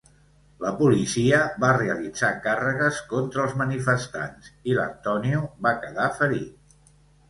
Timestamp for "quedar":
5.87-6.13